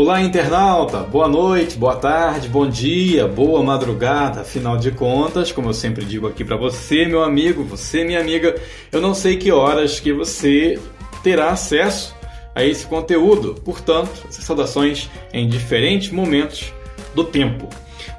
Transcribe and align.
Olá, 0.00 0.22
internauta! 0.22 0.98
Boa 0.98 1.26
noite, 1.26 1.76
boa 1.76 1.96
tarde, 1.96 2.48
bom 2.48 2.68
dia, 2.68 3.26
boa 3.26 3.64
madrugada. 3.64 4.42
Afinal 4.42 4.76
de 4.76 4.92
contas, 4.92 5.50
como 5.50 5.70
eu 5.70 5.74
sempre 5.74 6.04
digo 6.04 6.28
aqui 6.28 6.44
para 6.44 6.56
você, 6.56 7.04
meu 7.04 7.20
amigo, 7.20 7.64
você, 7.64 8.04
minha 8.04 8.20
amiga, 8.20 8.54
eu 8.92 9.00
não 9.00 9.12
sei 9.12 9.36
que 9.36 9.50
horas 9.50 9.98
que 9.98 10.12
você 10.12 10.78
terá 11.24 11.48
acesso 11.48 12.14
a 12.54 12.62
esse 12.62 12.86
conteúdo. 12.86 13.56
Portanto, 13.64 14.24
saudações 14.30 15.10
em 15.32 15.48
diferentes 15.48 16.12
momentos 16.12 16.72
do 17.12 17.24
tempo. 17.24 17.68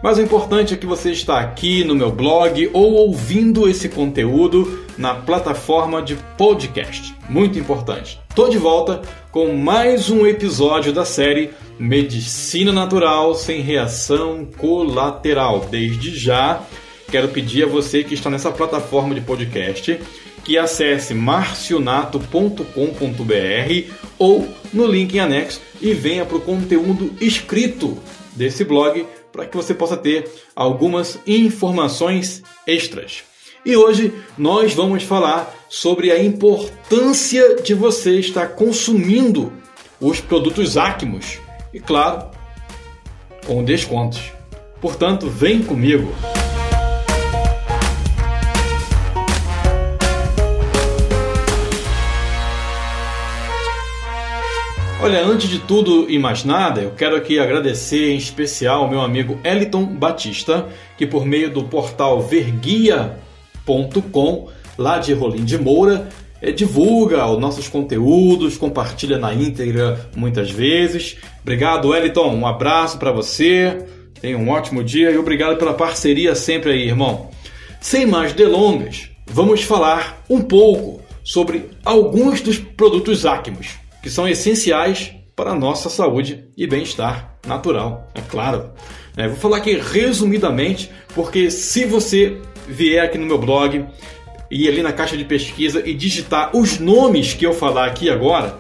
Mas 0.02 0.18
o 0.18 0.21
importante 0.21 0.73
é 0.73 0.77
que 0.77 0.86
você 0.86 1.11
está 1.11 1.39
aqui 1.39 1.84
no 1.84 1.93
meu 1.93 2.09
blog 2.09 2.70
ou 2.71 2.93
ouvindo 2.93 3.68
esse 3.68 3.89
conteúdo 3.89 4.86
na 4.97 5.14
plataforma 5.14 6.02
de 6.02 6.15
podcast. 6.38 7.14
Muito 7.27 7.59
importante. 7.59 8.18
Estou 8.29 8.50
de 8.50 8.57
volta 8.57 9.01
com 9.29 9.54
mais 9.54 10.09
um 10.09 10.25
episódio 10.25 10.93
da 10.93 11.04
série 11.04 11.50
Medicina 11.78 12.71
Natural 12.71 13.36
sem 13.36 13.59
reação 13.61 14.47
colateral. 14.57 15.68
Desde 15.70 16.18
já, 16.18 16.61
quero 17.11 17.28
pedir 17.28 17.64
a 17.64 17.68
você 17.68 18.01
que 18.01 18.14
está 18.14 18.29
nessa 18.29 18.51
plataforma 18.51 19.14
de 19.14 19.20
podcast 19.20 20.00
que 20.45 20.57
acesse 20.57 21.14
marcionato.com.br 21.14 22.64
ou 24.18 24.47
no 24.73 24.87
link 24.87 25.14
em 25.14 25.20
anexo 25.20 25.61
e 25.81 25.93
venha 25.93 26.25
para 26.25 26.37
o 26.37 26.42
conteúdo 26.42 27.14
escrito 27.20 27.97
desse 28.33 28.64
blog 28.64 29.06
para 29.32 29.46
que 29.46 29.56
você 29.56 29.74
possa 29.74 29.97
ter 29.97 30.29
algumas 30.56 31.20
informações 31.25 32.44
extras. 32.66 33.23
E 33.66 33.75
hoje 33.75 34.14
nós 34.38 34.73
vamos 34.73 35.03
falar 35.03 35.53
sobre 35.67 36.11
a 36.11 36.23
importância 36.23 37.58
de 37.58 37.73
você 37.73 38.20
estar 38.20 38.50
consumindo 38.50 39.52
os 40.00 40.20
produtos 40.22 40.78
Acmos 40.78 41.40
e, 41.73 41.80
claro, 41.80 42.31
com 43.45 43.64
descontos. 43.64 44.31
Portanto, 44.81 45.28
vem 45.30 45.62
comigo! 45.62 46.14
Olha, 55.02 55.23
antes 55.23 55.50
de 55.50 55.59
tudo 55.59 56.11
e 56.11 56.19
mais 56.19 56.44
nada, 56.44 56.81
eu 56.81 56.92
quero 56.92 57.16
aqui 57.16 57.39
agradecer 57.39 58.11
em 58.11 58.17
especial 58.17 58.83
ao 58.83 58.89
meu 58.89 59.00
amigo 59.00 59.39
Eliton 59.45 59.86
Batista, 59.86 60.67
que 60.97 61.08
por 61.08 61.25
meio 61.25 61.50
do 61.50 61.64
portal 61.64 62.22
verguia.com, 62.22 63.17
lá 64.78 65.00
de 65.00 65.14
Rolim 65.14 65.45
de 65.45 65.58
Moura, 65.58 66.09
é, 66.41 66.52
divulga 66.52 67.25
os 67.25 67.39
nossos 67.39 67.69
conteúdos, 67.69 68.58
compartilha 68.58 69.17
na 69.17 69.33
íntegra 69.33 70.09
muitas 70.17 70.52
vezes. 70.52 71.16
Obrigado, 71.41 71.95
Eliton, 71.95 72.36
um 72.36 72.45
abraço 72.45 72.97
para 72.97 73.13
você, 73.13 73.78
tenha 74.19 74.38
um 74.38 74.50
ótimo 74.50 74.84
dia 74.84 75.11
e 75.11 75.17
obrigado 75.17 75.56
pela 75.58 75.73
parceria 75.73 76.36
sempre 76.36 76.73
aí, 76.73 76.86
irmão. 76.86 77.30
Sem 77.80 78.06
mais 78.06 78.34
delongas, 78.34 79.09
vamos 79.25 79.63
falar 79.63 80.22
um 80.30 80.41
pouco 80.41 81.02
sobre 81.23 81.69
alguns 81.86 82.41
dos 82.41 82.59
produtos 82.59 83.25
Acmos 83.25 83.80
que 84.02 84.09
são 84.09 84.28
essenciais 84.28 85.14
para 85.36 85.52
a 85.52 85.55
nossa 85.55 85.89
saúde 85.89 86.45
e 86.58 86.67
bem-estar 86.67 87.36
natural, 87.47 88.08
é 88.14 88.22
claro. 88.22 88.72
É, 89.16 89.28
vou 89.28 89.38
falar 89.38 89.58
aqui 89.58 89.73
resumidamente, 89.78 90.91
porque 91.16 91.50
se 91.50 91.86
você 91.86 92.38
vier 92.67 93.03
aqui 93.03 93.17
no 93.17 93.25
meu 93.25 93.38
blog 93.38 93.86
e 94.52 94.67
ali 94.67 94.81
na 94.81 94.91
caixa 94.91 95.17
de 95.17 95.25
pesquisa 95.25 95.81
e 95.88 95.94
digitar 95.94 96.56
os 96.56 96.80
nomes 96.80 97.33
que 97.33 97.45
eu 97.45 97.53
falar 97.53 97.86
aqui 97.86 98.09
agora, 98.09 98.59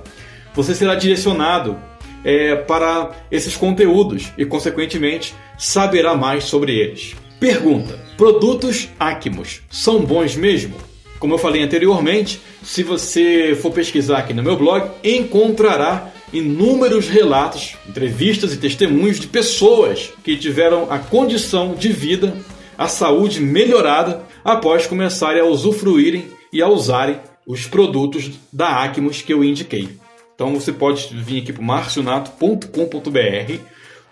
você 0.53 0.73
será 0.73 0.95
direcionado 0.95 1.77
é, 2.23 2.55
para 2.55 3.11
esses 3.31 3.55
conteúdos 3.55 4.31
e, 4.37 4.45
consequentemente, 4.45 5.33
saberá 5.57 6.15
mais 6.15 6.45
sobre 6.45 6.77
eles. 6.77 7.15
Pergunta: 7.39 7.97
produtos 8.17 8.89
Acmos 8.99 9.61
são 9.69 10.03
bons 10.03 10.35
mesmo? 10.35 10.75
Como 11.19 11.33
eu 11.33 11.37
falei 11.37 11.61
anteriormente, 11.61 12.41
se 12.63 12.83
você 12.83 13.57
for 13.61 13.71
pesquisar 13.71 14.19
aqui 14.19 14.33
no 14.33 14.43
meu 14.43 14.57
blog, 14.57 14.89
encontrará 15.03 16.11
inúmeros 16.31 17.07
relatos, 17.07 17.75
entrevistas 17.87 18.53
e 18.53 18.57
testemunhos 18.57 19.19
de 19.19 19.27
pessoas 19.27 20.11
que 20.23 20.37
tiveram 20.37 20.91
a 20.91 20.99
condição 20.99 21.73
de 21.73 21.89
vida, 21.91 22.35
a 22.77 22.87
saúde 22.87 23.39
melhorada 23.39 24.23
após 24.43 24.85
começarem 24.85 25.41
a 25.41 25.45
usufruírem 25.45 26.27
e 26.51 26.61
a 26.61 26.67
usarem 26.67 27.19
os 27.47 27.65
produtos 27.65 28.31
da 28.53 28.83
Acmos 28.83 29.21
que 29.21 29.33
eu 29.33 29.43
indiquei. 29.43 29.89
Então 30.35 30.53
você 30.53 30.71
pode 30.71 31.07
vir 31.13 31.41
aqui 31.41 31.51
para 31.51 31.63
marcionato.com.br, 31.63 33.53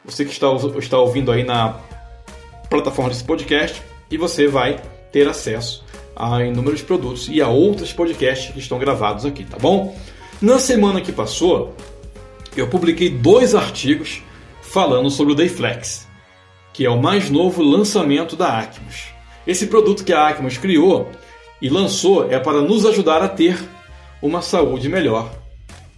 você 0.03 0.25
que 0.25 0.31
está, 0.31 0.47
está 0.78 0.97
ouvindo 0.97 1.31
aí 1.31 1.44
na 1.44 1.79
plataforma 2.69 3.09
desse 3.09 3.24
podcast, 3.24 3.81
e 4.09 4.18
você 4.18 4.47
vai 4.47 4.81
ter 5.12 5.28
acesso 5.28 5.85
a 6.17 6.44
inúmeros 6.44 6.81
produtos 6.81 7.29
e 7.29 7.41
a 7.41 7.47
outros 7.47 7.94
podcasts 7.94 8.51
que 8.51 8.59
estão 8.59 8.79
gravados 8.79 9.25
aqui, 9.25 9.44
tá 9.44 9.57
bom? 9.57 9.95
Na 10.41 10.57
semana 10.57 11.00
que 11.00 11.11
passou, 11.11 11.75
eu 12.55 12.67
publiquei 12.67 13.09
dois 13.09 13.53
artigos 13.53 14.23
falando 14.61 15.11
sobre 15.11 15.33
o 15.33 15.35
Dayflex, 15.35 16.07
que 16.73 16.85
é 16.85 16.89
o 16.89 17.00
mais 17.00 17.29
novo 17.29 17.61
lançamento 17.61 18.35
da 18.35 18.59
Acmos. 18.59 19.09
Esse 19.45 19.67
produto 19.67 20.03
que 20.03 20.11
a 20.11 20.28
Acmos 20.28 20.57
criou 20.57 21.09
e 21.61 21.69
lançou 21.69 22.29
é 22.31 22.39
para 22.39 22.61
nos 22.61 22.85
ajudar 22.85 23.22
a 23.22 23.29
ter 23.29 23.57
uma 24.22 24.41
saúde 24.41 24.89
melhor, 24.89 25.31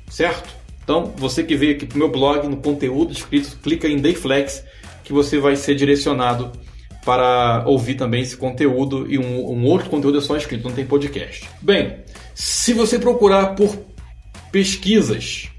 certo? 0.10 0.50
Então, 0.84 1.14
você 1.16 1.44
que 1.44 1.56
veio 1.56 1.76
aqui 1.76 1.86
para 1.86 1.96
o 1.96 2.00
meu 2.00 2.10
blog, 2.10 2.48
no 2.48 2.58
conteúdo 2.58 3.14
escrito, 3.14 3.58
clica 3.64 3.88
em 3.88 3.98
Dayflex, 3.98 4.64
que 5.04 5.14
você 5.14 5.38
vai 5.38 5.56
ser 5.56 5.76
direcionado 5.76 6.52
para 7.10 7.64
ouvir 7.66 7.96
também 7.96 8.22
esse 8.22 8.38
conteúdo 8.38 9.12
e 9.12 9.18
um, 9.18 9.52
um, 9.52 9.66
outro 9.66 9.90
conteúdo 9.90 10.20
é 10.20 10.22
só 10.22 10.38
escrito, 10.38 10.68
não 10.68 10.76
tem 10.76 10.86
podcast. 10.86 11.50
Bem, 11.60 12.02
se 12.36 12.72
você 12.72 13.00
procurar 13.00 13.56
por 13.56 13.76
pesquisas 14.52 15.50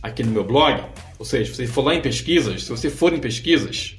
aqui 0.00 0.22
no 0.22 0.30
meu 0.30 0.44
blog, 0.44 0.80
ou 1.18 1.24
seja, 1.24 1.46
se 1.46 1.56
você 1.56 1.66
for 1.66 1.82
lá 1.82 1.96
em 1.96 2.00
pesquisas, 2.00 2.62
se 2.62 2.70
você 2.70 2.88
for 2.88 3.12
em 3.12 3.18
pesquisas 3.18 3.96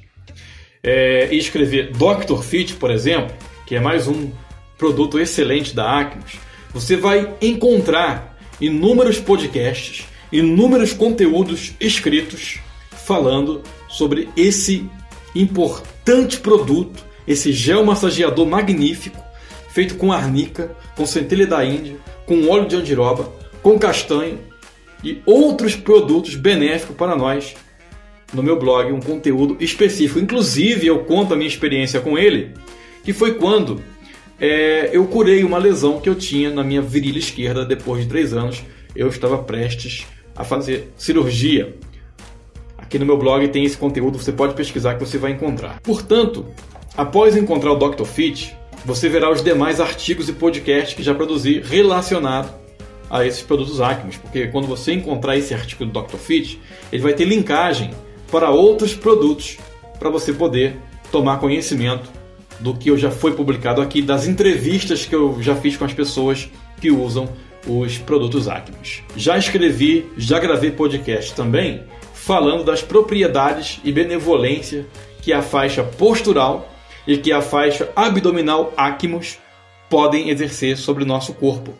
é, 0.82 1.28
e 1.30 1.36
escrever 1.36 1.92
Dr. 1.92 2.40
Fit, 2.42 2.72
por 2.76 2.90
exemplo, 2.90 3.36
que 3.66 3.76
é 3.76 3.80
mais 3.80 4.08
um 4.08 4.30
produto 4.78 5.20
excelente 5.20 5.76
da 5.76 6.00
Acmos, 6.00 6.32
você 6.72 6.96
vai 6.96 7.30
encontrar 7.42 8.38
inúmeros 8.58 9.20
podcasts, 9.20 10.06
inúmeros 10.32 10.94
conteúdos 10.94 11.74
escritos 11.78 12.58
falando 12.90 13.62
sobre 13.86 14.30
esse 14.34 14.88
importante 15.34 16.38
produto, 16.38 17.04
esse 17.26 17.52
gel 17.52 17.84
massageador 17.84 18.46
magnífico, 18.46 19.22
feito 19.68 19.94
com 19.94 20.12
arnica, 20.12 20.74
com 20.96 21.06
centelha 21.06 21.46
da 21.46 21.64
Índia, 21.64 21.96
com 22.26 22.48
óleo 22.48 22.66
de 22.66 22.76
andiroba, 22.76 23.32
com 23.62 23.78
castanho 23.78 24.38
e 25.02 25.20
outros 25.24 25.76
produtos 25.76 26.34
benéficos 26.34 26.96
para 26.96 27.16
nós. 27.16 27.54
No 28.32 28.42
meu 28.42 28.58
blog, 28.58 28.92
um 28.92 29.00
conteúdo 29.00 29.56
específico. 29.60 30.20
Inclusive, 30.20 30.86
eu 30.86 31.00
conto 31.00 31.34
a 31.34 31.36
minha 31.36 31.48
experiência 31.48 32.00
com 32.00 32.16
ele, 32.16 32.54
que 33.02 33.12
foi 33.12 33.34
quando 33.34 33.82
é, 34.40 34.90
eu 34.92 35.04
curei 35.06 35.44
uma 35.44 35.58
lesão 35.58 36.00
que 36.00 36.08
eu 36.08 36.14
tinha 36.14 36.50
na 36.50 36.64
minha 36.64 36.80
virilha 36.80 37.18
esquerda 37.18 37.64
depois 37.64 38.02
de 38.02 38.08
três 38.08 38.32
anos. 38.32 38.62
Eu 38.94 39.08
estava 39.08 39.38
prestes 39.38 40.06
a 40.34 40.44
fazer 40.44 40.92
cirurgia. 40.96 41.74
Aqui 42.90 42.98
no 42.98 43.06
meu 43.06 43.16
blog 43.16 43.46
tem 43.46 43.62
esse 43.62 43.76
conteúdo, 43.76 44.18
você 44.18 44.32
pode 44.32 44.52
pesquisar 44.54 44.94
que 44.94 45.06
você 45.06 45.16
vai 45.16 45.30
encontrar. 45.30 45.78
Portanto, 45.80 46.44
após 46.96 47.36
encontrar 47.36 47.70
o 47.70 47.76
Dr. 47.76 48.02
Fit, 48.02 48.52
você 48.84 49.08
verá 49.08 49.30
os 49.30 49.44
demais 49.44 49.80
artigos 49.80 50.28
e 50.28 50.32
podcasts 50.32 50.92
que 50.92 51.00
já 51.00 51.14
produzi 51.14 51.60
relacionado 51.64 52.52
a 53.08 53.24
esses 53.24 53.42
produtos 53.42 53.80
Acmos, 53.80 54.16
porque 54.16 54.48
quando 54.48 54.66
você 54.66 54.92
encontrar 54.92 55.36
esse 55.36 55.54
artigo 55.54 55.86
do 55.86 56.02
Dr. 56.02 56.16
Fit, 56.16 56.60
ele 56.92 57.00
vai 57.00 57.12
ter 57.12 57.26
linkagem 57.26 57.92
para 58.28 58.50
outros 58.50 58.92
produtos 58.92 59.56
para 59.96 60.10
você 60.10 60.32
poder 60.32 60.76
tomar 61.12 61.38
conhecimento 61.38 62.10
do 62.58 62.74
que 62.74 62.90
eu 62.90 62.98
já 62.98 63.12
foi 63.12 63.34
publicado 63.34 63.80
aqui, 63.80 64.02
das 64.02 64.26
entrevistas 64.26 65.06
que 65.06 65.14
eu 65.14 65.40
já 65.40 65.54
fiz 65.54 65.76
com 65.76 65.84
as 65.84 65.94
pessoas 65.94 66.50
que 66.80 66.90
usam 66.90 67.28
os 67.68 67.98
produtos 67.98 68.48
Acmos. 68.48 69.04
Já 69.16 69.38
escrevi, 69.38 70.06
já 70.16 70.40
gravei 70.40 70.72
podcast 70.72 71.32
também 71.34 71.84
falando 72.30 72.62
das 72.62 72.80
propriedades 72.80 73.80
e 73.82 73.90
benevolência 73.90 74.86
que 75.20 75.32
a 75.32 75.42
faixa 75.42 75.82
postural 75.82 76.72
e 77.04 77.16
que 77.16 77.32
a 77.32 77.42
faixa 77.42 77.90
abdominal 77.96 78.72
acmos 78.76 79.36
podem 79.88 80.30
exercer 80.30 80.76
sobre 80.76 81.02
o 81.02 81.06
nosso 81.06 81.34
corpo. 81.34 81.74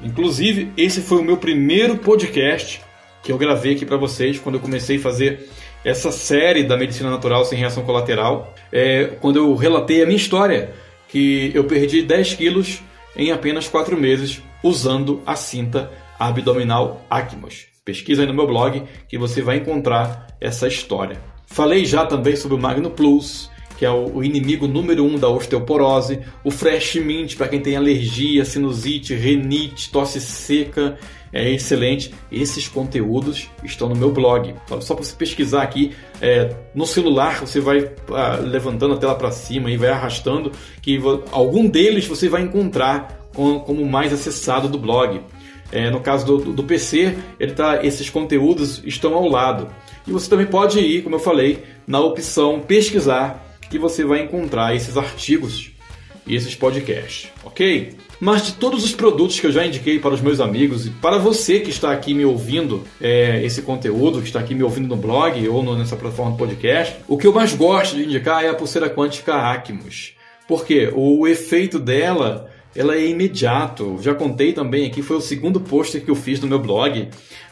Inclusive, 0.00 0.72
esse 0.76 1.02
foi 1.02 1.18
o 1.18 1.22
meu 1.22 1.36
primeiro 1.36 1.98
podcast 1.98 2.82
que 3.22 3.30
eu 3.30 3.38
gravei 3.38 3.76
aqui 3.76 3.86
para 3.86 3.96
vocês 3.96 4.40
quando 4.40 4.56
eu 4.56 4.60
comecei 4.60 4.96
a 4.96 5.00
fazer 5.00 5.48
essa 5.84 6.10
série 6.10 6.64
da 6.64 6.76
medicina 6.76 7.08
natural 7.08 7.44
sem 7.44 7.56
reação 7.56 7.84
colateral. 7.84 8.52
É, 8.72 9.04
quando 9.20 9.36
eu 9.36 9.54
relatei 9.54 10.02
a 10.02 10.04
minha 10.04 10.16
história, 10.16 10.74
que 11.06 11.52
eu 11.54 11.62
perdi 11.62 12.02
10 12.02 12.34
quilos 12.34 12.82
em 13.14 13.30
apenas 13.30 13.68
4 13.68 13.96
meses 13.96 14.42
usando 14.64 15.22
a 15.24 15.36
cinta 15.36 15.92
abdominal 16.18 17.06
Acmos. 17.08 17.71
Pesquisa 17.84 18.22
aí 18.22 18.28
no 18.28 18.34
meu 18.34 18.46
blog 18.46 18.84
que 19.08 19.18
você 19.18 19.42
vai 19.42 19.56
encontrar 19.56 20.28
essa 20.40 20.68
história. 20.68 21.20
Falei 21.46 21.84
já 21.84 22.06
também 22.06 22.36
sobre 22.36 22.56
o 22.56 22.60
Magno 22.60 22.92
Plus, 22.92 23.50
que 23.76 23.84
é 23.84 23.90
o 23.90 24.22
inimigo 24.22 24.68
número 24.68 25.04
um 25.04 25.18
da 25.18 25.28
osteoporose, 25.28 26.20
o 26.44 26.50
Fresh 26.52 26.94
Mint 26.94 27.34
para 27.34 27.48
quem 27.48 27.58
tem 27.58 27.76
alergia, 27.76 28.44
sinusite, 28.44 29.14
renite, 29.14 29.90
tosse 29.90 30.20
seca, 30.20 30.96
é 31.32 31.50
excelente. 31.50 32.14
Esses 32.30 32.68
conteúdos 32.68 33.50
estão 33.64 33.88
no 33.88 33.96
meu 33.96 34.12
blog. 34.12 34.54
Só 34.80 34.94
para 34.94 35.02
você 35.02 35.16
pesquisar 35.16 35.62
aqui 35.62 35.90
é, 36.20 36.54
no 36.72 36.86
celular, 36.86 37.40
você 37.40 37.58
vai 37.58 37.90
ah, 38.10 38.36
levantando 38.36 38.94
a 38.94 38.96
tela 38.96 39.16
para 39.16 39.32
cima 39.32 39.72
e 39.72 39.76
vai 39.76 39.88
arrastando, 39.88 40.52
que 40.80 41.00
algum 41.32 41.68
deles 41.68 42.06
você 42.06 42.28
vai 42.28 42.42
encontrar 42.42 43.28
como 43.34 43.84
mais 43.84 44.12
acessado 44.12 44.68
do 44.68 44.78
blog. 44.78 45.20
É, 45.72 45.90
no 45.90 46.00
caso 46.00 46.26
do, 46.26 46.52
do, 46.52 46.62
PC, 46.62 47.16
ele 47.40 47.52
tá, 47.52 47.84
esses 47.84 48.10
conteúdos 48.10 48.82
estão 48.84 49.14
ao 49.14 49.26
lado. 49.26 49.68
E 50.06 50.12
você 50.12 50.28
também 50.28 50.46
pode 50.46 50.78
ir, 50.78 51.02
como 51.02 51.16
eu 51.16 51.20
falei, 51.20 51.64
na 51.86 51.98
opção 51.98 52.60
pesquisar, 52.60 53.56
que 53.70 53.78
você 53.78 54.04
vai 54.04 54.20
encontrar 54.20 54.76
esses 54.76 54.98
artigos 54.98 55.70
e 56.26 56.36
esses 56.36 56.54
podcasts, 56.54 57.30
ok? 57.42 57.96
Mas 58.20 58.46
de 58.46 58.52
todos 58.52 58.84
os 58.84 58.94
produtos 58.94 59.40
que 59.40 59.46
eu 59.48 59.50
já 59.50 59.66
indiquei 59.66 59.98
para 59.98 60.14
os 60.14 60.20
meus 60.20 60.38
amigos 60.38 60.86
e 60.86 60.90
para 60.90 61.18
você 61.18 61.58
que 61.58 61.70
está 61.70 61.90
aqui 61.90 62.14
me 62.14 62.24
ouvindo 62.24 62.84
é, 63.00 63.44
esse 63.44 63.62
conteúdo, 63.62 64.20
que 64.20 64.28
está 64.28 64.38
aqui 64.38 64.54
me 64.54 64.62
ouvindo 64.62 64.86
no 64.86 64.96
blog 64.96 65.48
ou 65.48 65.60
no, 65.60 65.76
nessa 65.76 65.96
plataforma 65.96 66.32
de 66.32 66.38
podcast, 66.38 66.96
o 67.08 67.18
que 67.18 67.26
eu 67.26 67.32
mais 67.32 67.52
gosto 67.52 67.96
de 67.96 68.04
indicar 68.04 68.44
é 68.44 68.48
a 68.48 68.54
pulseira 68.54 68.88
quântica 68.88 69.34
Acmos. 69.34 70.14
Porque 70.46 70.88
o 70.94 71.26
efeito 71.26 71.80
dela 71.80 72.51
ela 72.74 72.94
é 72.96 73.06
imediato. 73.06 73.98
Já 74.00 74.14
contei 74.14 74.52
também 74.52 74.86
aqui, 74.86 75.02
foi 75.02 75.16
o 75.16 75.20
segundo 75.20 75.60
pôster 75.60 76.04
que 76.04 76.10
eu 76.10 76.14
fiz 76.14 76.40
no 76.40 76.48
meu 76.48 76.58
blog, 76.58 77.08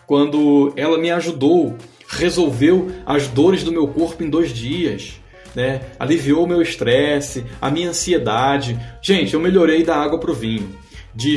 quando 0.07 0.73
ela 0.77 0.99
me 0.99 1.11
ajudou, 1.11 1.77
resolveu 2.09 2.91
as 3.07 3.29
dores 3.29 3.63
do 3.63 3.71
meu 3.71 3.87
corpo 3.87 4.25
em 4.25 4.29
dois 4.31 4.53
dias. 4.53 5.21
Né? 5.55 5.81
Aliviou 5.99 6.45
o 6.45 6.49
meu 6.49 6.63
estresse, 6.63 7.45
a 7.61 7.71
minha 7.71 7.91
ansiedade. 7.91 8.79
Gente, 9.03 9.35
eu 9.35 9.41
melhorei 9.41 9.83
da 9.83 9.97
água 9.97 10.19
para 10.19 10.31
o 10.31 10.35
vinho. 10.35 10.69
De, 11.15 11.37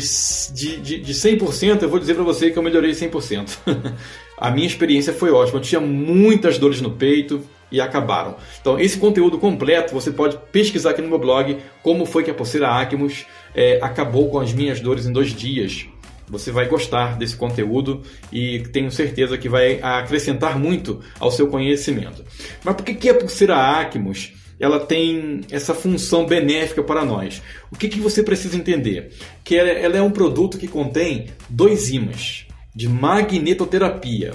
de, 0.53 0.77
de, 0.77 0.99
de 0.99 1.13
100%, 1.13 1.81
eu 1.81 1.89
vou 1.89 1.99
dizer 1.99 2.13
para 2.13 2.23
você 2.23 2.51
que 2.51 2.57
eu 2.57 2.63
melhorei 2.63 2.91
100%. 2.91 3.57
a 4.37 4.51
minha 4.51 4.67
experiência 4.67 5.13
foi 5.13 5.31
ótima. 5.31 5.57
Eu 5.57 5.63
tinha 5.63 5.81
muitas 5.81 6.57
dores 6.57 6.79
no 6.79 6.91
peito, 6.91 7.41
e 7.73 7.81
acabaram. 7.81 8.35
Então, 8.61 8.79
esse 8.79 8.97
conteúdo 8.99 9.39
completo 9.39 9.93
você 9.93 10.11
pode 10.11 10.37
pesquisar 10.51 10.91
aqui 10.91 11.01
no 11.01 11.09
meu 11.09 11.17
blog 11.17 11.57
como 11.81 12.05
foi 12.05 12.23
que 12.23 12.29
a 12.29 12.33
pulseira 12.33 12.69
Acmos 12.69 13.25
é, 13.55 13.79
acabou 13.81 14.29
com 14.29 14.39
as 14.39 14.53
minhas 14.53 14.79
dores 14.79 15.07
em 15.07 15.11
dois 15.11 15.33
dias. 15.33 15.87
Você 16.29 16.51
vai 16.51 16.67
gostar 16.67 17.17
desse 17.17 17.35
conteúdo 17.35 18.01
e 18.31 18.59
tenho 18.71 18.91
certeza 18.91 19.37
que 19.37 19.49
vai 19.49 19.81
acrescentar 19.81 20.57
muito 20.57 21.01
ao 21.19 21.31
seu 21.31 21.47
conhecimento. 21.47 22.23
Mas 22.63 22.75
por 22.75 22.85
que, 22.85 22.93
que 22.93 23.09
a 23.09 23.15
pulseira 23.15 23.57
Acmos 23.57 24.33
ela 24.59 24.79
tem 24.79 25.41
essa 25.51 25.73
função 25.73 26.25
benéfica 26.25 26.83
para 26.83 27.03
nós? 27.03 27.41
O 27.71 27.75
que, 27.75 27.89
que 27.89 27.99
você 27.99 28.21
precisa 28.21 28.55
entender? 28.55 29.11
Que 29.43 29.57
ela, 29.57 29.97
é 29.97 30.01
um 30.01 30.11
produto 30.11 30.59
que 30.59 30.67
contém 30.67 31.25
dois 31.49 31.89
ímãs 31.89 32.45
de 32.73 32.87
magnetoterapia 32.87 34.31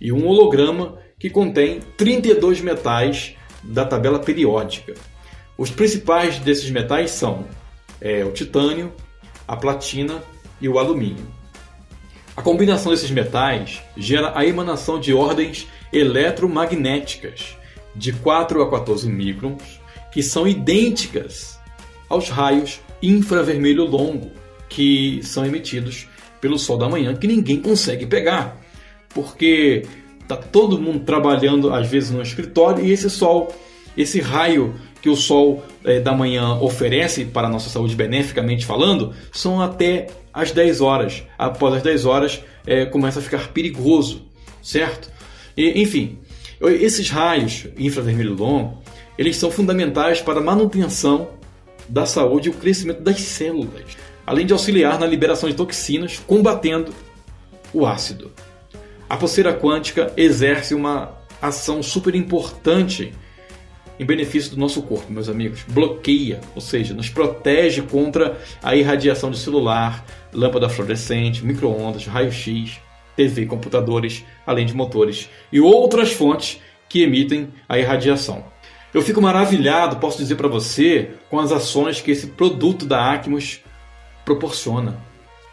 e 0.00 0.12
um 0.12 0.26
holograma 0.26 0.98
que 1.18 1.30
contém 1.30 1.80
32 1.96 2.60
metais 2.60 3.34
da 3.62 3.84
tabela 3.84 4.18
periódica. 4.18 4.94
Os 5.56 5.70
principais 5.70 6.38
desses 6.38 6.70
metais 6.70 7.10
são 7.10 7.46
é, 8.00 8.24
o 8.24 8.32
titânio, 8.32 8.92
a 9.48 9.56
platina 9.56 10.22
e 10.60 10.68
o 10.68 10.78
alumínio. 10.78 11.26
A 12.36 12.42
combinação 12.42 12.92
desses 12.92 13.10
metais 13.10 13.82
gera 13.96 14.32
a 14.38 14.44
emanação 14.44 15.00
de 15.00 15.14
ordens 15.14 15.66
eletromagnéticas 15.90 17.56
de 17.94 18.12
4 18.12 18.62
a 18.62 18.70
14 18.70 19.08
microns, 19.08 19.80
que 20.12 20.22
são 20.22 20.46
idênticas 20.46 21.58
aos 22.08 22.28
raios 22.28 22.80
infravermelho 23.02 23.84
longo 23.84 24.30
que 24.68 25.20
são 25.22 25.46
emitidos 25.46 26.06
pelo 26.40 26.58
sol 26.58 26.76
da 26.76 26.88
manhã, 26.88 27.14
que 27.14 27.26
ninguém 27.26 27.60
consegue 27.60 28.04
pegar, 28.06 28.60
porque 29.14 29.86
tá 30.26 30.36
todo 30.36 30.78
mundo 30.78 31.00
trabalhando 31.00 31.72
às 31.72 31.86
vezes 31.88 32.10
no 32.10 32.22
escritório 32.22 32.84
e 32.84 32.90
esse 32.90 33.08
sol, 33.08 33.54
esse 33.96 34.20
raio 34.20 34.74
que 35.00 35.08
o 35.08 35.16
sol 35.16 35.62
é, 35.84 36.00
da 36.00 36.12
manhã 36.12 36.54
oferece 36.60 37.24
para 37.24 37.46
a 37.46 37.50
nossa 37.50 37.70
saúde 37.70 37.94
beneficamente 37.94 38.66
falando, 38.66 39.14
são 39.30 39.60
até 39.60 40.08
as 40.32 40.52
10 40.52 40.80
horas. 40.80 41.22
Após 41.38 41.74
as 41.74 41.82
10 41.82 42.04
horas 42.06 42.42
é, 42.66 42.84
começa 42.86 43.20
a 43.20 43.22
ficar 43.22 43.48
perigoso, 43.48 44.22
certo? 44.62 45.10
E, 45.56 45.80
enfim, 45.80 46.18
esses 46.60 47.08
raios 47.08 47.66
infravermelho 47.78 48.34
longo, 48.34 48.78
eles 49.16 49.36
são 49.36 49.50
fundamentais 49.50 50.20
para 50.20 50.40
a 50.40 50.42
manutenção 50.42 51.28
da 51.88 52.04
saúde 52.04 52.48
e 52.48 52.50
o 52.50 52.54
crescimento 52.54 53.00
das 53.00 53.20
células, 53.20 53.96
além 54.26 54.44
de 54.44 54.52
auxiliar 54.52 54.98
na 54.98 55.06
liberação 55.06 55.48
de 55.48 55.54
toxinas, 55.54 56.20
combatendo 56.26 56.92
o 57.72 57.86
ácido. 57.86 58.32
A 59.08 59.16
pulseira 59.16 59.54
quântica 59.54 60.12
exerce 60.16 60.74
uma 60.74 61.16
ação 61.40 61.82
super 61.82 62.14
importante 62.14 63.12
em 63.98 64.04
benefício 64.04 64.50
do 64.50 64.58
nosso 64.58 64.82
corpo, 64.82 65.12
meus 65.12 65.28
amigos. 65.28 65.64
Bloqueia, 65.68 66.40
ou 66.54 66.60
seja, 66.60 66.92
nos 66.92 67.08
protege 67.08 67.82
contra 67.82 68.38
a 68.62 68.74
irradiação 68.74 69.30
de 69.30 69.38
celular, 69.38 70.04
lâmpada 70.32 70.68
fluorescente, 70.68 71.44
microondas, 71.44 72.06
raio-x, 72.06 72.80
TV, 73.14 73.46
computadores, 73.46 74.24
além 74.46 74.66
de 74.66 74.74
motores 74.74 75.30
e 75.50 75.60
outras 75.60 76.12
fontes 76.12 76.60
que 76.88 77.02
emitem 77.02 77.48
a 77.68 77.78
irradiação. 77.78 78.44
Eu 78.92 79.02
fico 79.02 79.22
maravilhado, 79.22 79.96
posso 79.96 80.18
dizer 80.18 80.36
para 80.36 80.48
você, 80.48 81.10
com 81.30 81.38
as 81.38 81.52
ações 81.52 82.00
que 82.00 82.10
esse 82.10 82.28
produto 82.28 82.84
da 82.86 83.12
Acmos 83.12 83.60
proporciona. 84.24 85.05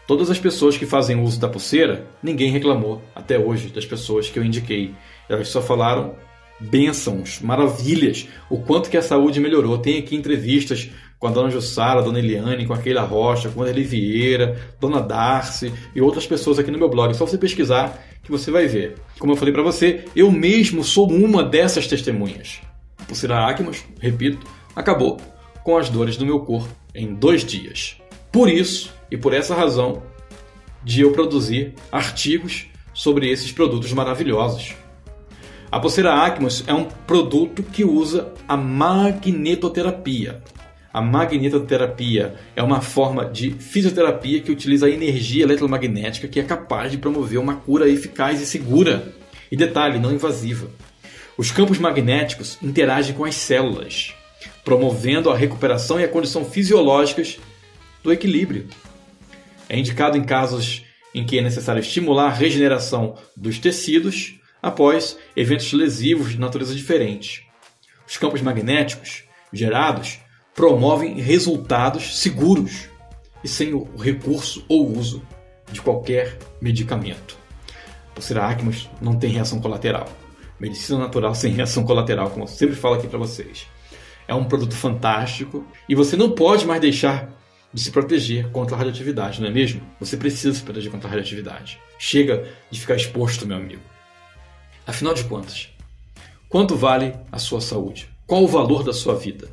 Todas 0.06 0.30
as 0.30 0.38
pessoas 0.38 0.76
que 0.76 0.84
fazem 0.84 1.20
uso 1.22 1.40
da 1.40 1.48
pulseira, 1.48 2.06
ninguém 2.22 2.50
reclamou 2.50 3.02
até 3.14 3.38
hoje 3.38 3.68
das 3.68 3.86
pessoas 3.86 4.28
que 4.28 4.38
eu 4.38 4.44
indiquei. 4.44 4.94
Elas 5.28 5.48
só 5.48 5.62
falaram 5.62 6.14
bênçãos, 6.60 7.40
maravilhas, 7.40 8.28
o 8.50 8.58
quanto 8.58 8.90
que 8.90 8.98
a 8.98 9.02
saúde 9.02 9.40
melhorou. 9.40 9.78
Tem 9.78 9.98
aqui 9.98 10.14
entrevistas 10.14 10.90
com 11.18 11.26
a 11.26 11.30
dona 11.30 11.50
Jussara, 11.50 12.00
a 12.00 12.02
dona 12.02 12.18
Eliane, 12.18 12.66
com 12.66 12.74
a 12.74 12.78
Keila 12.78 13.00
Rocha, 13.00 13.48
com 13.48 13.62
a 13.62 13.70
Eli 13.70 13.82
Vieira, 13.82 14.60
dona 14.78 15.00
Darcy 15.00 15.72
e 15.94 16.02
outras 16.02 16.26
pessoas 16.26 16.58
aqui 16.58 16.70
no 16.70 16.78
meu 16.78 16.90
blog. 16.90 17.10
É 17.10 17.14
só 17.14 17.26
você 17.26 17.38
pesquisar 17.38 17.98
que 18.22 18.30
você 18.30 18.50
vai 18.50 18.66
ver. 18.66 18.96
Como 19.18 19.32
eu 19.32 19.36
falei 19.36 19.54
para 19.54 19.62
você, 19.62 20.04
eu 20.14 20.30
mesmo 20.30 20.84
sou 20.84 21.10
uma 21.10 21.42
dessas 21.42 21.86
testemunhas. 21.86 22.60
A 22.98 23.04
pulseira 23.04 23.46
Acmos, 23.46 23.84
repito, 24.00 24.46
acabou 24.76 25.18
com 25.62 25.78
as 25.78 25.88
dores 25.88 26.18
do 26.18 26.26
meu 26.26 26.40
corpo 26.40 26.68
em 26.94 27.14
dois 27.14 27.42
dias. 27.42 27.96
Por 28.34 28.50
isso, 28.50 28.92
e 29.12 29.16
por 29.16 29.32
essa 29.32 29.54
razão, 29.54 30.02
de 30.82 31.02
eu 31.02 31.12
produzir 31.12 31.72
artigos 31.92 32.66
sobre 32.92 33.30
esses 33.30 33.52
produtos 33.52 33.92
maravilhosos. 33.92 34.74
A 35.70 35.78
pulseira 35.78 36.12
Acmos 36.12 36.64
é 36.66 36.74
um 36.74 36.82
produto 36.82 37.62
que 37.62 37.84
usa 37.84 38.32
a 38.48 38.56
magnetoterapia. 38.56 40.42
A 40.92 41.00
magnetoterapia 41.00 42.34
é 42.56 42.62
uma 42.64 42.80
forma 42.80 43.24
de 43.24 43.52
fisioterapia 43.52 44.40
que 44.40 44.50
utiliza 44.50 44.86
a 44.86 44.90
energia 44.90 45.44
eletromagnética 45.44 46.26
que 46.26 46.40
é 46.40 46.42
capaz 46.42 46.90
de 46.90 46.98
promover 46.98 47.38
uma 47.38 47.54
cura 47.54 47.88
eficaz 47.88 48.40
e 48.40 48.46
segura. 48.46 49.14
E 49.48 49.56
detalhe, 49.56 50.00
não 50.00 50.12
invasiva. 50.12 50.68
Os 51.38 51.52
campos 51.52 51.78
magnéticos 51.78 52.58
interagem 52.60 53.14
com 53.14 53.24
as 53.24 53.36
células, 53.36 54.12
promovendo 54.64 55.30
a 55.30 55.36
recuperação 55.36 56.00
e 56.00 56.04
a 56.04 56.08
condição 56.08 56.44
fisiológicas 56.44 57.38
do 58.04 58.12
equilíbrio. 58.12 58.68
É 59.68 59.78
indicado 59.78 60.16
em 60.16 60.22
casos 60.22 60.84
em 61.14 61.24
que 61.24 61.38
é 61.38 61.42
necessário 61.42 61.80
estimular 61.80 62.26
a 62.26 62.34
regeneração 62.34 63.16
dos 63.34 63.58
tecidos 63.58 64.38
após 64.62 65.18
eventos 65.34 65.72
lesivos 65.72 66.32
de 66.32 66.38
natureza 66.38 66.74
diferente. 66.74 67.46
Os 68.06 68.18
campos 68.18 68.42
magnéticos 68.42 69.24
gerados 69.52 70.18
promovem 70.54 71.20
resultados 71.20 72.20
seguros 72.20 72.88
e 73.42 73.48
sem 73.48 73.72
o 73.72 73.96
recurso 73.96 74.64
ou 74.68 74.86
uso 74.96 75.22
de 75.72 75.80
qualquer 75.80 76.38
medicamento. 76.60 77.38
A 78.10 78.14
pulseira 78.14 78.46
Acmos 78.46 78.88
não 79.00 79.18
tem 79.18 79.30
reação 79.30 79.60
colateral. 79.60 80.08
Medicina 80.60 80.98
natural 80.98 81.34
sem 81.34 81.52
reação 81.52 81.84
colateral, 81.84 82.30
como 82.30 82.44
eu 82.44 82.48
sempre 82.48 82.76
falo 82.76 82.94
aqui 82.94 83.08
para 83.08 83.18
vocês. 83.18 83.66
É 84.28 84.34
um 84.34 84.44
produto 84.44 84.74
fantástico 84.74 85.66
e 85.88 85.94
você 85.94 86.16
não 86.16 86.30
pode 86.30 86.66
mais 86.66 86.80
deixar 86.80 87.33
de 87.74 87.80
se 87.80 87.90
proteger 87.90 88.48
contra 88.50 88.76
a 88.76 88.78
radioatividade, 88.78 89.40
não 89.40 89.48
é 89.48 89.50
mesmo? 89.50 89.82
Você 89.98 90.16
precisa 90.16 90.54
se 90.54 90.62
proteger 90.62 90.92
contra 90.92 91.08
a 91.08 91.10
radioatividade. 91.10 91.80
Chega 91.98 92.48
de 92.70 92.80
ficar 92.80 92.94
exposto, 92.94 93.44
meu 93.44 93.56
amigo. 93.56 93.82
Afinal 94.86 95.12
de 95.12 95.24
contas, 95.24 95.70
quanto 96.48 96.76
vale 96.76 97.14
a 97.32 97.38
sua 97.38 97.60
saúde? 97.60 98.08
Qual 98.28 98.44
o 98.44 98.48
valor 98.48 98.84
da 98.84 98.92
sua 98.92 99.16
vida? 99.16 99.48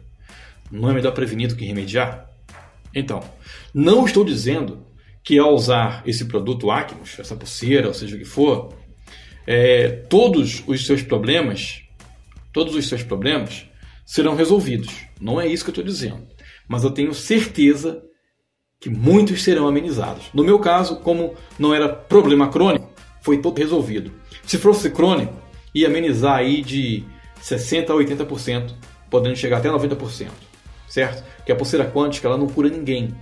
Não 0.71 0.87
é 0.87 0.93
melhor 0.93 1.13
prevenir 1.13 1.47
do 1.47 1.55
que 1.55 1.65
remediar? 1.65 2.29
Então, 2.93 3.21
não 3.73 4.05
estou 4.05 4.23
dizendo 4.23 4.85
que 5.23 5.39
ao 5.39 5.55
usar 5.55 6.03
esse 6.05 6.25
produto 6.25 6.69
Acmos, 6.69 7.17
essa 7.17 7.35
pulseira, 7.35 7.87
ou 7.87 7.93
seja 7.93 8.15
o 8.15 8.19
que 8.19 8.25
for, 8.25 8.73
é, 9.47 9.89
todos 9.89 10.63
os 10.67 10.85
seus 10.85 11.01
problemas, 11.01 11.81
todos 12.53 12.75
os 12.75 12.87
seus 12.87 13.01
problemas 13.01 13.65
serão 14.05 14.35
resolvidos. 14.35 14.93
Não 15.19 15.41
é 15.41 15.47
isso 15.47 15.63
que 15.63 15.69
eu 15.69 15.73
estou 15.73 15.83
dizendo. 15.83 16.27
Mas 16.67 16.83
eu 16.83 16.91
tenho 16.91 17.13
certeza 17.13 18.03
que 18.81 18.89
muitos 18.89 19.43
serão 19.43 19.67
amenizados. 19.67 20.25
No 20.33 20.43
meu 20.43 20.57
caso, 20.57 20.97
como 20.97 21.35
não 21.57 21.73
era 21.73 21.87
problema 21.87 22.49
crônico, 22.49 22.89
foi 23.21 23.37
todo 23.37 23.59
resolvido. 23.59 24.11
Se 24.43 24.57
fosse 24.57 24.89
crônico, 24.89 25.35
ia 25.73 25.87
amenizar 25.87 26.37
aí 26.37 26.63
de 26.63 27.05
60% 27.39 27.91
a 27.91 27.93
80%, 27.93 28.73
podendo 29.07 29.35
chegar 29.35 29.57
até 29.57 29.69
90%, 29.69 30.29
certo? 30.89 31.23
Porque 31.37 31.51
a 31.51 31.55
pulseira 31.55 31.85
quântica 31.85 32.27
ela 32.27 32.39
não 32.39 32.47
cura 32.47 32.69
ninguém. 32.69 33.15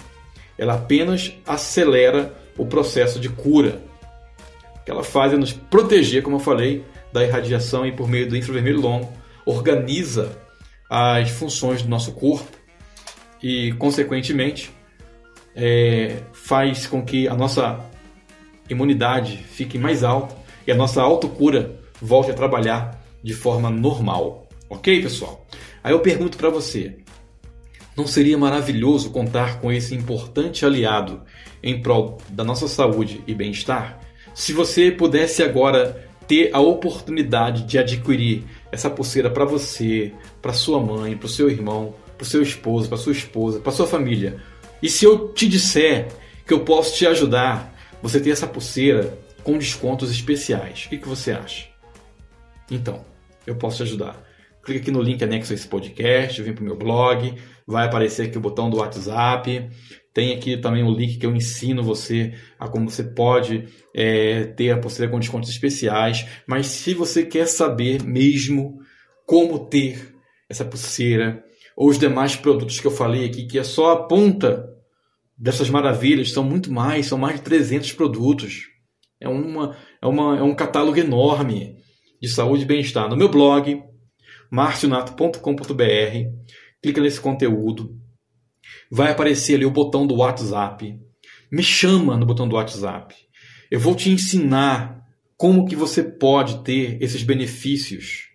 Ela 0.58 0.75
apenas 0.75 1.34
acelera 1.46 2.34
o 2.58 2.66
processo 2.66 3.20
de 3.20 3.28
cura. 3.28 3.82
O 4.78 4.86
que 4.86 4.92
ela 4.92 5.04
faz 5.04 5.34
é 5.34 5.36
nos 5.36 5.51
proteger, 5.51 6.24
como 6.24 6.38
eu 6.38 6.42
falei, 6.42 6.86
da 7.12 7.22
irradiação 7.25 7.86
e 7.86 7.92
por 7.92 8.08
meio 8.08 8.30
do 8.30 8.38
infravermelho 8.38 8.80
longo, 8.80 9.12
organiza 9.46 10.38
as 10.89 11.30
funções 11.32 11.82
do 11.82 11.89
nosso 11.89 12.13
corpo 12.13 12.48
e, 13.44 13.74
consequentemente, 13.74 14.72
é, 15.56 16.18
faz 16.34 16.88
com 16.88 17.03
que 17.03 17.27
a 17.27 17.36
nossa 17.36 17.79
imunidade 18.70 19.38
fique 19.38 19.77
mais 19.77 20.03
alta 20.03 20.36
e 20.65 20.72
a 20.72 20.75
nossa 20.75 21.01
autocura 21.01 21.79
volte 22.01 22.32
a 22.32 22.34
trabalhar 22.34 23.03
de 23.24 23.34
forma 23.34 23.70
normal. 23.70 24.48
Ok, 24.70 25.01
pessoal? 25.01 25.46
Aí 25.84 25.91
eu 25.91 26.00
pergunto 26.00 26.38
para 26.38 26.50
você: 26.50 26.98
não 27.98 28.06
seria 28.08 28.38
maravilhoso 28.38 29.12
contar 29.12 29.60
com 29.60 29.72
esse 29.72 29.96
importante 29.96 30.65
aliado 30.65 31.22
em 31.62 31.82
prol 31.82 32.18
da 32.29 32.44
nossa 32.44 32.68
saúde 32.68 33.24
e 33.27 33.34
bem-estar? 33.34 34.00
Se 34.34 34.53
você 34.53 34.91
pudesse 34.91 35.44
agora 35.44 36.08
ter 36.27 36.51
a 36.53 36.60
oportunidade 36.60 37.63
de 37.63 37.79
adquirir 37.79 38.44
essa 38.72 38.88
pulseira 38.88 39.32
para 39.32 39.46
você, 39.46 40.13
para 40.41 40.53
sua 40.53 40.79
mãe, 40.79 41.18
para 41.18 41.25
o 41.25 41.29
seu 41.29 41.50
irmão, 41.50 41.96
para 42.15 42.24
o 42.24 42.27
seu 42.27 42.44
esposo, 42.44 42.88
para 42.88 42.98
sua 42.98 43.13
esposa, 43.13 43.60
para 43.60 43.72
sua 43.72 43.88
família. 43.88 44.39
E 44.81 44.89
se 44.89 45.05
eu 45.05 45.29
te 45.33 45.48
disser 45.48 46.07
que 46.45 46.53
eu 46.53 46.62
posso 46.62 46.95
te 46.95 47.05
ajudar, 47.05 47.75
você 48.01 48.19
ter 48.19 48.31
essa 48.31 48.48
pulseira 48.48 49.17
com 49.43 49.57
descontos 49.57 50.12
especiais, 50.12 50.86
o 50.86 50.89
que, 50.89 50.98
que 50.98 51.07
você 51.07 51.31
acha? 51.31 51.67
Então, 52.71 53.05
eu 53.45 53.55
posso 53.55 53.77
te 53.77 53.83
ajudar. 53.83 54.24
Clica 54.63 54.81
aqui 54.81 54.91
no 54.91 55.01
link 55.01 55.24
anexo 55.24 55.51
a 55.51 55.55
esse 55.55 55.67
podcast, 55.67 56.41
vem 56.41 56.53
para 56.53 56.62
o 56.62 56.65
meu 56.65 56.75
blog, 56.75 57.33
vai 57.65 57.86
aparecer 57.86 58.27
aqui 58.27 58.38
o 58.38 58.41
botão 58.41 58.69
do 58.69 58.77
WhatsApp. 58.77 59.69
Tem 60.13 60.33
aqui 60.33 60.57
também 60.57 60.83
o 60.83 60.91
link 60.91 61.17
que 61.17 61.25
eu 61.25 61.36
ensino 61.36 61.83
você 61.83 62.33
a 62.59 62.67
como 62.67 62.89
você 62.89 63.03
pode 63.03 63.67
é, 63.95 64.45
ter 64.45 64.71
a 64.71 64.77
pulseira 64.77 65.12
com 65.12 65.19
descontos 65.19 65.50
especiais. 65.50 66.25
Mas 66.45 66.67
se 66.67 66.93
você 66.93 67.25
quer 67.25 67.48
saber 67.48 68.03
mesmo 68.03 68.79
como 69.25 69.67
ter 69.67 70.13
essa 70.50 70.65
pulseira 70.65 71.43
ou 71.79 71.88
os 71.88 71.98
demais 71.98 72.36
produtos 72.36 72.81
que 72.81 72.86
eu 72.86 72.91
falei 72.91 73.24
aqui, 73.24 73.45
que 73.45 73.57
é 73.57 73.63
só 73.63 73.93
a 73.93 74.03
ponta 74.03 74.69
dessas 75.38 75.69
maravilhas, 75.69 76.33
são 76.33 76.43
muito 76.43 76.69
mais, 76.69 77.05
são 77.05 77.17
mais 77.17 77.38
de 77.38 77.43
300 77.43 77.93
produtos. 77.93 78.65
É, 79.17 79.29
uma, 79.29 79.77
é, 80.01 80.05
uma, 80.05 80.38
é 80.38 80.43
um 80.43 80.53
catálogo 80.53 81.00
enorme 81.00 81.77
de 82.21 82.27
saúde 82.27 82.63
e 82.63 82.65
bem-estar. 82.65 83.07
No 83.07 83.15
meu 83.15 83.29
blog, 83.29 83.81
marcionato.com.br, 84.51 85.41
clica 86.83 87.01
nesse 87.01 87.21
conteúdo, 87.21 87.98
vai 88.91 89.13
aparecer 89.13 89.55
ali 89.55 89.65
o 89.65 89.71
botão 89.71 90.05
do 90.05 90.17
WhatsApp. 90.17 91.00
Me 91.50 91.63
chama 91.63 92.17
no 92.17 92.25
botão 92.25 92.45
do 92.45 92.57
WhatsApp. 92.57 93.15
Eu 93.71 93.79
vou 93.79 93.95
te 93.95 94.09
ensinar 94.09 95.01
como 95.38 95.65
que 95.65 95.77
você 95.77 96.03
pode 96.03 96.62
ter 96.62 97.01
esses 97.01 97.24
benefícios, 97.24 98.27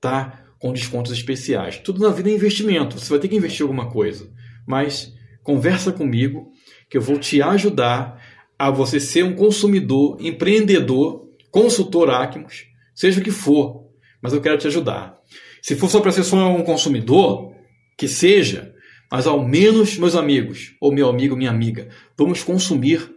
tá? 0.00 0.39
Com 0.60 0.72
descontos 0.72 1.10
especiais. 1.10 1.78
Tudo 1.78 2.00
na 2.00 2.10
vida 2.10 2.30
é 2.30 2.34
investimento. 2.34 3.00
Você 3.00 3.10
vai 3.10 3.18
ter 3.18 3.26
que 3.26 3.36
investir 3.36 3.62
alguma 3.62 3.90
coisa, 3.90 4.30
mas 4.64 5.12
conversa 5.42 5.90
comigo 5.90 6.52
que 6.88 6.96
eu 6.96 7.02
vou 7.02 7.18
te 7.18 7.42
ajudar 7.42 8.22
a 8.58 8.70
você 8.70 9.00
ser 9.00 9.24
um 9.24 9.34
consumidor, 9.34 10.18
empreendedor, 10.20 11.28
consultor 11.50 12.10
Acmos, 12.10 12.66
seja 12.94 13.20
o 13.20 13.24
que 13.24 13.30
for, 13.30 13.86
mas 14.20 14.32
eu 14.32 14.40
quero 14.40 14.58
te 14.58 14.66
ajudar. 14.66 15.18
Se 15.62 15.74
for 15.74 15.88
só 15.88 16.00
para 16.00 16.12
ser 16.12 16.24
só 16.24 16.36
um 16.54 16.62
consumidor, 16.62 17.54
que 17.96 18.06
seja, 18.06 18.74
mas 19.10 19.26
ao 19.26 19.42
menos, 19.42 19.96
meus 19.98 20.14
amigos, 20.14 20.74
ou 20.80 20.92
meu 20.92 21.08
amigo, 21.08 21.36
minha 21.36 21.50
amiga, 21.50 21.88
vamos 22.16 22.42
consumir 22.42 23.10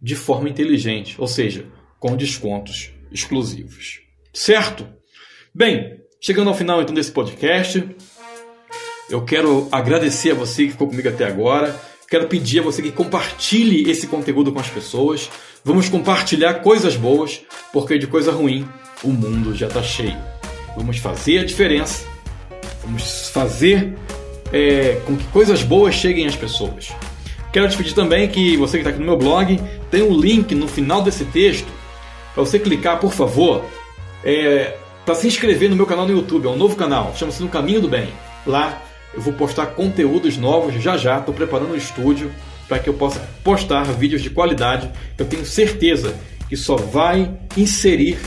de 0.00 0.14
forma 0.14 0.48
inteligente, 0.48 1.16
ou 1.18 1.26
seja, 1.26 1.66
com 1.98 2.16
descontos 2.16 2.92
exclusivos. 3.10 4.00
Certo? 4.32 4.86
Bem, 5.54 6.00
chegando 6.24 6.48
ao 6.48 6.54
final 6.54 6.80
então 6.80 6.94
desse 6.94 7.12
podcast, 7.12 7.86
eu 9.10 9.22
quero 9.26 9.68
agradecer 9.70 10.30
a 10.30 10.34
você 10.34 10.64
que 10.64 10.70
ficou 10.70 10.88
comigo 10.88 11.06
até 11.06 11.26
agora. 11.26 11.78
Quero 12.08 12.26
pedir 12.28 12.60
a 12.60 12.62
você 12.62 12.80
que 12.80 12.90
compartilhe 12.90 13.90
esse 13.90 14.06
conteúdo 14.06 14.50
com 14.50 14.58
as 14.58 14.70
pessoas. 14.70 15.30
Vamos 15.62 15.90
compartilhar 15.90 16.54
coisas 16.54 16.96
boas, 16.96 17.42
porque 17.74 17.98
de 17.98 18.06
coisa 18.06 18.32
ruim 18.32 18.66
o 19.02 19.08
mundo 19.08 19.54
já 19.54 19.66
está 19.66 19.82
cheio. 19.82 20.16
Vamos 20.74 20.96
fazer 20.96 21.40
a 21.40 21.44
diferença. 21.44 22.06
Vamos 22.82 23.28
fazer 23.28 23.94
é, 24.50 25.02
com 25.04 25.18
que 25.18 25.24
coisas 25.24 25.62
boas 25.62 25.94
cheguem 25.94 26.26
às 26.26 26.34
pessoas. 26.36 26.90
Quero 27.52 27.68
te 27.68 27.76
pedir 27.76 27.92
também 27.92 28.28
que 28.28 28.56
você 28.56 28.78
que 28.78 28.80
está 28.80 28.88
aqui 28.88 28.98
no 28.98 29.04
meu 29.04 29.18
blog 29.18 29.60
tem 29.90 30.02
um 30.02 30.18
link 30.18 30.54
no 30.54 30.68
final 30.68 31.02
desse 31.02 31.26
texto 31.26 31.68
para 32.32 32.42
você 32.42 32.58
clicar, 32.58 32.98
por 32.98 33.12
favor, 33.12 33.62
é, 34.24 34.74
para 35.04 35.14
se 35.14 35.26
inscrever 35.26 35.68
no 35.68 35.76
meu 35.76 35.86
canal 35.86 36.06
no 36.06 36.12
YouTube. 36.12 36.46
É 36.46 36.50
um 36.50 36.56
novo 36.56 36.76
canal, 36.76 37.14
chama-se 37.14 37.42
No 37.42 37.48
Caminho 37.48 37.80
do 37.80 37.88
Bem. 37.88 38.08
Lá 38.46 38.82
eu 39.12 39.20
vou 39.20 39.32
postar 39.32 39.66
conteúdos 39.66 40.36
novos 40.36 40.74
já 40.82 40.96
já. 40.96 41.18
Estou 41.18 41.34
preparando 41.34 41.72
um 41.72 41.76
estúdio 41.76 42.30
para 42.68 42.78
que 42.78 42.88
eu 42.88 42.94
possa 42.94 43.20
postar 43.42 43.84
vídeos 43.92 44.22
de 44.22 44.30
qualidade. 44.30 44.90
Eu 45.16 45.26
tenho 45.26 45.44
certeza 45.44 46.14
que 46.48 46.56
só 46.56 46.76
vai 46.76 47.30
inserir 47.56 48.18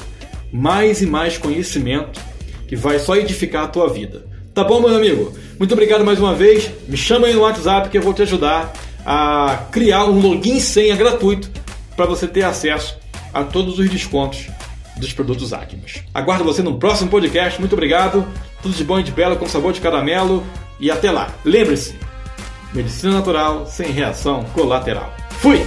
mais 0.51 1.01
e 1.01 1.05
mais 1.05 1.37
conhecimento 1.37 2.21
que 2.67 2.75
vai 2.75 2.99
só 2.99 3.15
edificar 3.15 3.63
a 3.63 3.67
tua 3.67 3.89
vida. 3.89 4.25
Tá 4.53 4.63
bom, 4.63 4.79
meu 4.79 4.95
amigo? 4.95 5.33
Muito 5.57 5.73
obrigado 5.73 6.05
mais 6.05 6.19
uma 6.19 6.33
vez. 6.33 6.69
Me 6.87 6.97
chama 6.97 7.27
aí 7.27 7.33
no 7.33 7.41
WhatsApp 7.41 7.89
que 7.89 7.97
eu 7.97 8.01
vou 8.01 8.13
te 8.13 8.21
ajudar 8.21 8.73
a 9.05 9.67
criar 9.71 10.05
um 10.05 10.19
login 10.19 10.59
senha 10.59 10.95
gratuito 10.95 11.49
para 11.95 12.05
você 12.05 12.27
ter 12.27 12.43
acesso 12.43 12.97
a 13.33 13.43
todos 13.43 13.79
os 13.79 13.89
descontos 13.89 14.47
dos 14.99 15.13
produtos 15.13 15.53
Acmos. 15.53 16.03
Aguardo 16.13 16.43
você 16.43 16.61
no 16.61 16.77
próximo 16.77 17.09
podcast. 17.09 17.59
Muito 17.59 17.73
obrigado. 17.73 18.27
Tudo 18.61 18.75
de 18.75 18.83
bom 18.83 18.99
e 18.99 19.03
de 19.03 19.11
belo 19.11 19.35
com 19.37 19.47
sabor 19.47 19.73
de 19.73 19.81
caramelo 19.81 20.43
e 20.79 20.91
até 20.91 21.11
lá. 21.11 21.33
Lembre-se, 21.45 21.95
medicina 22.73 23.13
natural 23.13 23.65
sem 23.65 23.91
reação 23.91 24.43
colateral. 24.53 25.13
Fui! 25.39 25.63